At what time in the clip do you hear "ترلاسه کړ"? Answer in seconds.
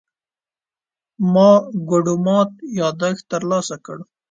3.31-3.97